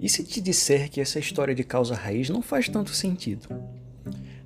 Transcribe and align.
E 0.00 0.08
se 0.08 0.24
te 0.24 0.40
disser 0.40 0.88
que 0.88 0.98
essa 0.98 1.18
história 1.18 1.54
de 1.54 1.62
causa 1.62 1.94
raiz 1.94 2.30
não 2.30 2.40
faz 2.40 2.68
tanto 2.70 2.94
sentido? 2.94 3.48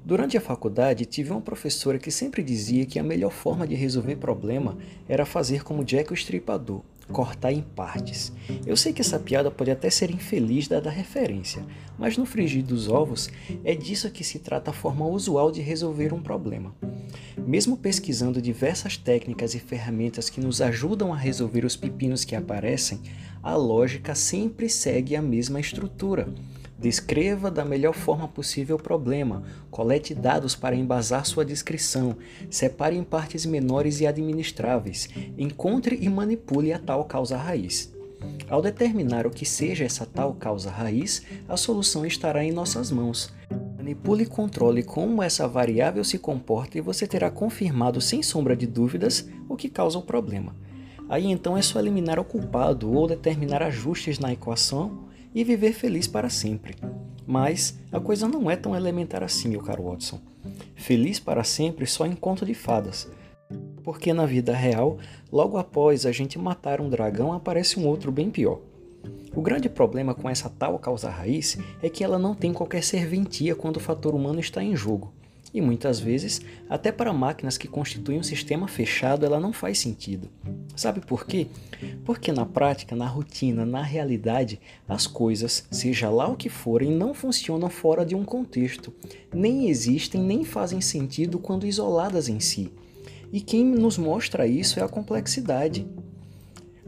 Durante 0.04 0.36
a 0.36 0.40
faculdade, 0.40 1.06
tive 1.06 1.30
uma 1.30 1.40
professora 1.40 1.96
que 1.96 2.10
sempre 2.10 2.42
dizia 2.42 2.84
que 2.84 2.98
a 2.98 3.04
melhor 3.04 3.30
forma 3.30 3.64
de 3.64 3.76
resolver 3.76 4.16
problema 4.16 4.76
era 5.08 5.24
fazer 5.24 5.62
como 5.62 5.84
Jack 5.84 6.10
o 6.10 6.14
Estripador, 6.14 6.82
cortar 7.12 7.52
em 7.52 7.62
partes. 7.62 8.32
Eu 8.66 8.76
sei 8.76 8.92
que 8.92 9.00
essa 9.00 9.18
piada 9.18 9.50
pode 9.50 9.70
até 9.70 9.90
ser 9.90 10.10
infeliz 10.10 10.68
dada 10.68 10.88
a 10.88 10.92
referência, 10.92 11.64
mas 11.98 12.16
no 12.16 12.26
frigir 12.26 12.62
dos 12.62 12.88
ovos 12.88 13.28
é 13.64 13.74
disso 13.74 14.10
que 14.10 14.24
se 14.24 14.38
trata 14.38 14.70
a 14.70 14.74
forma 14.74 15.06
usual 15.06 15.50
de 15.50 15.60
resolver 15.60 16.12
um 16.12 16.22
problema. 16.22 16.74
Mesmo 17.46 17.76
pesquisando 17.76 18.40
diversas 18.40 18.96
técnicas 18.96 19.54
e 19.54 19.58
ferramentas 19.58 20.30
que 20.30 20.40
nos 20.40 20.60
ajudam 20.60 21.12
a 21.12 21.16
resolver 21.16 21.64
os 21.64 21.76
pepinos 21.76 22.24
que 22.24 22.34
aparecem, 22.34 23.00
a 23.42 23.54
lógica 23.54 24.14
sempre 24.14 24.68
segue 24.68 25.14
a 25.14 25.22
mesma 25.22 25.60
estrutura. 25.60 26.32
Descreva 26.78 27.50
da 27.50 27.64
melhor 27.64 27.94
forma 27.94 28.26
possível 28.26 28.76
o 28.76 28.82
problema, 28.82 29.44
colete 29.70 30.14
dados 30.14 30.56
para 30.56 30.74
embasar 30.74 31.24
sua 31.24 31.44
descrição, 31.44 32.16
separe 32.50 32.96
em 32.96 33.04
partes 33.04 33.46
menores 33.46 34.00
e 34.00 34.06
administráveis, 34.06 35.08
encontre 35.38 35.96
e 36.00 36.08
manipule 36.08 36.72
a 36.72 36.78
tal 36.78 37.04
causa 37.04 37.36
raiz. 37.36 37.92
Ao 38.48 38.60
determinar 38.60 39.26
o 39.26 39.30
que 39.30 39.46
seja 39.46 39.84
essa 39.84 40.04
tal 40.04 40.34
causa 40.34 40.70
raiz, 40.70 41.22
a 41.48 41.56
solução 41.56 42.04
estará 42.04 42.44
em 42.44 42.52
nossas 42.52 42.90
mãos. 42.90 43.32
Manipule 43.76 44.24
e 44.24 44.26
controle 44.26 44.82
como 44.82 45.22
essa 45.22 45.46
variável 45.46 46.02
se 46.02 46.18
comporta 46.18 46.76
e 46.76 46.80
você 46.80 47.06
terá 47.06 47.30
confirmado 47.30 48.00
sem 48.00 48.22
sombra 48.22 48.56
de 48.56 48.66
dúvidas 48.66 49.28
o 49.48 49.56
que 49.56 49.68
causa 49.68 49.98
o 49.98 50.02
problema. 50.02 50.56
Aí 51.08 51.26
então 51.26 51.56
é 51.56 51.62
só 51.62 51.78
eliminar 51.78 52.18
o 52.18 52.24
culpado 52.24 52.90
ou 52.90 53.06
determinar 53.06 53.62
ajustes 53.62 54.18
na 54.18 54.32
equação 54.32 55.04
e 55.34 55.42
viver 55.42 55.72
feliz 55.72 56.06
para 56.06 56.30
sempre. 56.30 56.76
Mas 57.26 57.78
a 57.90 57.98
coisa 57.98 58.28
não 58.28 58.50
é 58.50 58.56
tão 58.56 58.76
elementar 58.76 59.22
assim, 59.22 59.48
meu 59.48 59.60
caro 59.60 59.84
Watson. 59.84 60.20
Feliz 60.74 61.18
para 61.18 61.42
sempre 61.42 61.86
só 61.86 62.06
em 62.06 62.14
conto 62.14 62.44
de 62.46 62.54
fadas. 62.54 63.10
Porque 63.82 64.12
na 64.12 64.26
vida 64.26 64.54
real, 64.54 64.98
logo 65.32 65.56
após 65.56 66.06
a 66.06 66.12
gente 66.12 66.38
matar 66.38 66.80
um 66.80 66.88
dragão, 66.88 67.32
aparece 67.32 67.78
um 67.78 67.86
outro 67.86 68.12
bem 68.12 68.30
pior. 68.30 68.60
O 69.34 69.42
grande 69.42 69.68
problema 69.68 70.14
com 70.14 70.28
essa 70.28 70.48
tal 70.48 70.78
causa 70.78 71.10
raiz 71.10 71.58
é 71.82 71.88
que 71.88 72.04
ela 72.04 72.18
não 72.18 72.34
tem 72.34 72.52
qualquer 72.52 72.82
serventia 72.82 73.54
quando 73.54 73.78
o 73.78 73.80
fator 73.80 74.14
humano 74.14 74.38
está 74.38 74.62
em 74.62 74.76
jogo. 74.76 75.12
E 75.54 75.60
muitas 75.60 76.00
vezes, 76.00 76.40
até 76.68 76.90
para 76.90 77.12
máquinas 77.12 77.56
que 77.56 77.68
constituem 77.68 78.18
um 78.18 78.24
sistema 78.24 78.66
fechado, 78.66 79.24
ela 79.24 79.38
não 79.38 79.52
faz 79.52 79.78
sentido. 79.78 80.28
Sabe 80.74 81.00
por 81.00 81.24
quê? 81.24 81.46
Porque 82.04 82.32
na 82.32 82.44
prática, 82.44 82.96
na 82.96 83.06
rotina, 83.06 83.64
na 83.64 83.80
realidade, 83.80 84.60
as 84.88 85.06
coisas, 85.06 85.64
seja 85.70 86.10
lá 86.10 86.26
o 86.26 86.34
que 86.34 86.48
forem, 86.48 86.90
não 86.90 87.14
funcionam 87.14 87.70
fora 87.70 88.04
de 88.04 88.16
um 88.16 88.24
contexto, 88.24 88.92
nem 89.32 89.68
existem 89.68 90.20
nem 90.20 90.44
fazem 90.44 90.80
sentido 90.80 91.38
quando 91.38 91.68
isoladas 91.68 92.28
em 92.28 92.40
si. 92.40 92.72
E 93.32 93.40
quem 93.40 93.64
nos 93.64 93.96
mostra 93.96 94.48
isso 94.48 94.80
é 94.80 94.82
a 94.82 94.88
complexidade. 94.88 95.86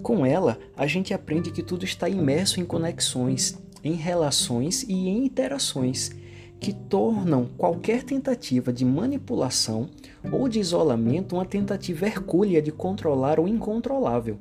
Com 0.02 0.26
ela, 0.26 0.58
a 0.76 0.88
gente 0.88 1.14
aprende 1.14 1.52
que 1.52 1.62
tudo 1.62 1.84
está 1.84 2.08
imerso 2.08 2.60
em 2.60 2.64
conexões, 2.64 3.56
em 3.84 3.94
relações 3.94 4.82
e 4.82 4.92
em 4.92 5.24
interações 5.24 6.10
que 6.60 6.72
tornam 6.72 7.46
qualquer 7.56 8.02
tentativa 8.02 8.72
de 8.72 8.84
manipulação 8.84 9.88
ou 10.32 10.48
de 10.48 10.58
isolamento 10.58 11.36
uma 11.36 11.44
tentativa 11.44 12.06
hercúlea 12.06 12.62
de 12.62 12.72
controlar 12.72 13.38
o 13.38 13.46
incontrolável. 13.46 14.38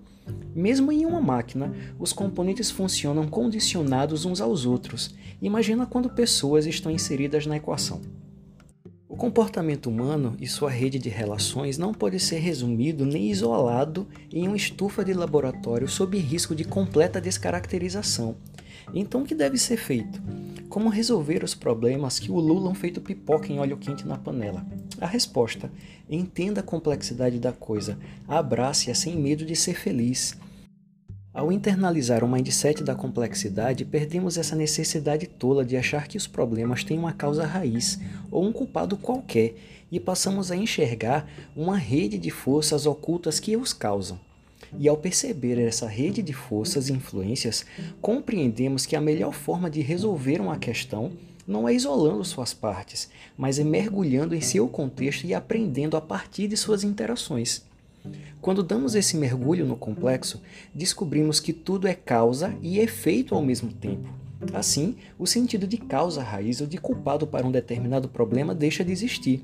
Mesmo 0.56 0.92
em 0.92 1.06
uma 1.06 1.22
máquina, 1.22 1.74
os 2.00 2.14
componentes 2.14 2.72
funcionam 2.72 3.28
condicionados 3.28 4.26
uns 4.26 4.42
aos 4.42 4.66
outros. 4.66 5.14
Imagina 5.42 5.86
quando 5.86 6.10
pessoas 6.10 6.66
estão 6.66 6.92
inseridas 6.92 7.46
na 7.46 7.58
equação. 7.58 8.02
O 9.08 9.18
comportamento 9.18 9.88
humano 9.88 10.36
e 10.42 10.48
sua 10.48 10.70
rede 10.70 10.98
de 11.00 11.10
relações 11.10 11.78
não 11.78 11.94
pode 11.94 12.20
ser 12.20 12.40
resumido 12.40 13.06
nem 13.06 13.30
isolado 13.30 14.08
em 14.32 14.48
uma 14.48 14.58
estufa 14.58 15.06
de 15.06 15.14
laboratório 15.14 15.88
sob 15.88 16.18
risco 16.18 16.56
de 16.56 16.66
completa 16.66 17.22
descaracterização. 17.22 18.36
Então, 18.94 19.22
o 19.22 19.26
que 19.26 19.34
deve 19.34 19.58
ser 19.58 19.78
feito? 19.78 20.22
Como 20.76 20.90
resolver 20.90 21.42
os 21.42 21.56
problemas 21.56 22.20
que 22.20 22.30
ululam 22.30 22.76
feito 22.76 23.00
pipoca 23.00 23.50
em 23.50 23.60
óleo 23.60 23.78
quente 23.78 24.06
na 24.06 24.18
panela? 24.18 24.66
A 25.00 25.06
resposta: 25.06 25.72
entenda 26.10 26.60
a 26.60 26.64
complexidade 26.64 27.40
da 27.40 27.54
coisa, 27.54 27.98
abrace-a 28.28 28.94
sem 28.94 29.16
medo 29.16 29.46
de 29.46 29.56
ser 29.56 29.76
feliz. 29.76 30.38
Ao 31.34 31.50
internalizar 31.50 32.26
o 32.26 32.28
mindset 32.28 32.84
da 32.84 32.94
complexidade, 32.94 33.86
perdemos 33.86 34.38
essa 34.38 34.54
necessidade 34.54 35.28
tola 35.28 35.64
de 35.64 35.78
achar 35.78 36.10
que 36.10 36.18
os 36.18 36.28
problemas 36.28 36.84
têm 36.84 37.00
uma 37.00 37.14
causa 37.14 37.46
raiz 37.46 37.98
ou 38.30 38.44
um 38.44 38.52
culpado 38.52 38.98
qualquer 38.98 39.56
e 39.90 39.98
passamos 39.98 40.52
a 40.52 40.58
enxergar 40.58 41.26
uma 41.56 41.78
rede 41.78 42.18
de 42.18 42.30
forças 42.30 42.86
ocultas 42.86 43.40
que 43.40 43.56
os 43.56 43.72
causam. 43.72 44.20
E 44.78 44.88
ao 44.88 44.98
perceber 44.98 45.58
essa 45.58 45.88
rede 45.88 46.22
de 46.22 46.34
forças 46.34 46.90
e 46.90 46.94
influências, 46.94 47.66
compreendemos 48.02 48.86
que 48.86 48.96
a 48.96 49.02
melhor 49.02 49.34
forma 49.34 49.70
de 49.70 49.82
resolver 49.82 50.42
uma 50.42 50.58
questão 50.58 51.12
não 51.48 51.70
é 51.70 51.74
isolando 51.74 52.26
suas 52.26 52.54
partes, 52.54 53.10
mas 53.38 53.60
é 53.60 53.64
mergulhando 53.64 54.36
em 54.36 54.42
seu 54.42 54.68
contexto 54.68 55.26
e 55.26 55.34
aprendendo 55.34 55.96
a 55.96 56.02
partir 56.02 56.48
de 56.48 56.58
suas 56.58 56.84
interações. 56.84 57.64
Quando 58.42 58.64
damos 58.64 58.96
esse 58.96 59.18
mergulho 59.18 59.66
no 59.66 59.76
complexo, 59.76 60.42
descobrimos 60.74 61.40
que 61.40 61.54
tudo 61.54 61.88
é 61.88 61.94
causa 61.94 62.56
e 62.62 62.80
efeito 62.80 63.34
ao 63.34 63.42
mesmo 63.42 63.72
tempo. 63.72 64.10
Assim, 64.54 64.96
o 65.18 65.26
sentido 65.26 65.66
de 65.66 65.78
causa 65.78 66.22
raiz 66.22 66.62
ou 66.62 66.68
de 66.68 66.78
culpado 66.78 67.26
para 67.26 67.48
um 67.48 67.52
determinado 67.52 68.08
problema 68.08 68.54
deixa 68.54 68.84
de 68.84 68.92
existir. 68.92 69.42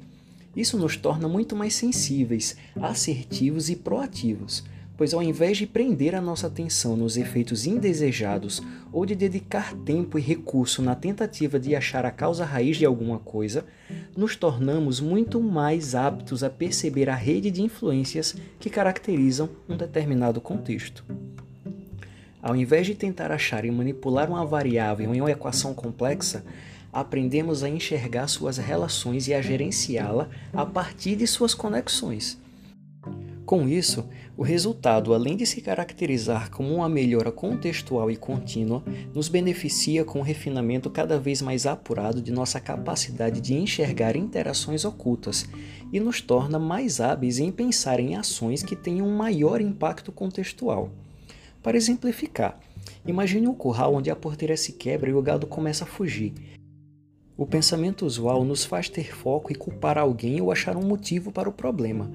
Isso 0.56 0.78
nos 0.78 0.98
torna 0.98 1.28
muito 1.28 1.56
mais 1.56 1.74
sensíveis, 1.74 2.58
assertivos 2.76 3.70
e 3.70 3.76
proativos, 3.76 4.64
pois 5.02 5.16
ao 5.16 5.24
invés 5.24 5.58
de 5.58 5.66
prender 5.66 6.14
a 6.14 6.22
nossa 6.22 6.46
atenção 6.46 6.96
nos 6.96 7.18
efeitos 7.18 7.66
indesejados 7.66 8.62
ou 8.94 9.04
de 9.04 9.16
dedicar 9.16 9.74
tempo 9.74 10.20
e 10.20 10.22
recurso 10.22 10.80
na 10.80 10.94
tentativa 10.94 11.60
de 11.60 11.76
achar 11.76 12.06
a 12.06 12.12
causa 12.12 12.46
raiz 12.46 12.78
de 12.78 12.86
alguma 12.86 13.18
coisa, 13.18 13.66
nos 14.16 14.36
tornamos 14.36 15.00
muito 15.00 15.42
mais 15.42 15.96
aptos 15.96 16.44
a 16.44 16.52
perceber 16.52 17.10
a 17.10 17.16
rede 17.16 17.50
de 17.50 17.64
influências 17.64 18.36
que 18.60 18.70
caracterizam 18.70 19.50
um 19.68 19.76
determinado 19.76 20.40
contexto. 20.40 21.04
Ao 22.40 22.56
invés 22.56 22.86
de 22.86 22.94
tentar 22.94 23.32
achar 23.32 23.66
e 23.66 23.72
manipular 23.72 24.30
uma 24.30 24.46
variável 24.46 25.16
em 25.16 25.20
uma 25.20 25.32
equação 25.32 25.74
complexa, 25.74 26.46
aprendemos 26.94 27.64
a 27.64 27.70
enxergar 27.70 28.28
suas 28.28 28.60
relações 28.60 29.28
e 29.28 29.34
a 29.34 29.42
gerenciá-la 29.42 30.30
a 30.54 30.64
partir 30.64 31.16
de 31.16 31.26
suas 31.26 31.56
conexões. 31.56 32.40
Com 33.52 33.68
isso, 33.68 34.08
o 34.38 34.44
resultado, 34.44 35.14
além 35.14 35.36
de 35.36 35.46
se 35.46 35.60
caracterizar 35.60 36.50
como 36.50 36.74
uma 36.74 36.88
melhora 36.88 37.34
contextual 37.34 38.10
e 38.10 38.16
contínua, 38.16 38.82
nos 39.14 39.28
beneficia 39.28 40.06
com 40.06 40.20
o 40.20 40.24
refinamento 40.24 40.90
cada 40.90 41.20
vez 41.20 41.42
mais 41.42 41.66
apurado 41.66 42.22
de 42.22 42.32
nossa 42.32 42.62
capacidade 42.62 43.42
de 43.42 43.54
enxergar 43.54 44.16
interações 44.16 44.86
ocultas 44.86 45.50
e 45.92 46.00
nos 46.00 46.22
torna 46.22 46.58
mais 46.58 47.02
hábeis 47.02 47.40
em 47.40 47.52
pensar 47.52 48.00
em 48.00 48.16
ações 48.16 48.64
que 48.64 48.74
tenham 48.74 49.06
um 49.06 49.18
maior 49.18 49.60
impacto 49.60 50.14
contextual. 50.14 50.90
Para 51.62 51.76
exemplificar, 51.76 52.58
imagine 53.06 53.50
um 53.50 53.54
curral 53.54 53.96
onde 53.96 54.10
a 54.10 54.16
porteira 54.16 54.56
se 54.56 54.72
quebra 54.72 55.10
e 55.10 55.14
o 55.14 55.22
gado 55.22 55.46
começa 55.46 55.84
a 55.84 55.88
fugir. 55.88 56.34
O 57.36 57.46
pensamento 57.46 58.06
usual 58.06 58.46
nos 58.46 58.64
faz 58.64 58.88
ter 58.88 59.14
foco 59.14 59.52
e 59.52 59.56
culpar 59.56 59.98
alguém 59.98 60.40
ou 60.40 60.54
achar 60.54 60.78
um 60.78 60.88
motivo 60.88 61.34
para 61.34 61.50
o 61.50 61.54
problema 61.54 62.10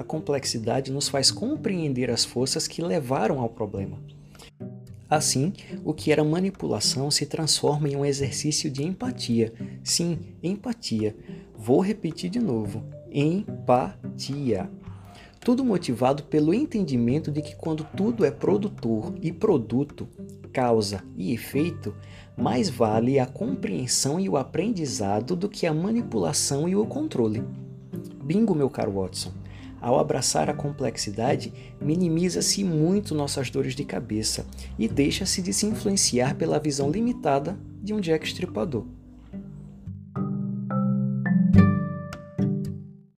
a 0.00 0.02
complexidade 0.02 0.90
nos 0.90 1.08
faz 1.10 1.30
compreender 1.30 2.10
as 2.10 2.24
forças 2.24 2.66
que 2.66 2.82
levaram 2.82 3.38
ao 3.38 3.50
problema. 3.50 3.98
Assim, 5.08 5.52
o 5.84 5.92
que 5.92 6.10
era 6.10 6.24
manipulação 6.24 7.10
se 7.10 7.26
transforma 7.26 7.88
em 7.88 7.96
um 7.96 8.04
exercício 8.04 8.70
de 8.70 8.82
empatia. 8.82 9.52
Sim, 9.84 10.18
empatia. 10.42 11.14
Vou 11.54 11.80
repetir 11.80 12.30
de 12.30 12.40
novo: 12.40 12.82
empatia. 13.12 14.70
Tudo 15.38 15.64
motivado 15.64 16.22
pelo 16.24 16.54
entendimento 16.54 17.30
de 17.30 17.42
que 17.42 17.54
quando 17.56 17.84
tudo 17.96 18.24
é 18.24 18.30
produtor 18.30 19.14
e 19.20 19.30
produto, 19.32 20.08
causa 20.52 21.02
e 21.16 21.32
efeito, 21.34 21.94
mais 22.36 22.70
vale 22.70 23.18
a 23.18 23.26
compreensão 23.26 24.18
e 24.18 24.28
o 24.28 24.36
aprendizado 24.36 25.36
do 25.36 25.48
que 25.48 25.66
a 25.66 25.74
manipulação 25.74 26.68
e 26.68 26.74
o 26.74 26.86
controle. 26.86 27.42
Bingo, 28.24 28.54
meu 28.54 28.70
caro 28.70 28.92
Watson. 28.92 29.32
Ao 29.80 29.98
abraçar 29.98 30.50
a 30.50 30.54
complexidade, 30.54 31.52
minimiza-se 31.80 32.62
muito 32.62 33.14
nossas 33.14 33.50
dores 33.50 33.74
de 33.74 33.84
cabeça 33.84 34.46
e 34.78 34.86
deixa-se 34.86 35.40
de 35.40 35.52
se 35.52 35.66
influenciar 35.66 36.34
pela 36.34 36.58
visão 36.58 36.90
limitada 36.90 37.58
de 37.82 37.94
um 37.94 38.00
Jack 38.00 38.26
Stripador. 38.26 38.84